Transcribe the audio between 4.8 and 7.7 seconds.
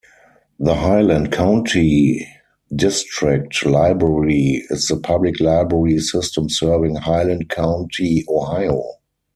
the public library system serving Highland